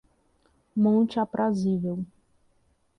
[0.77, 2.03] Monte Aprazível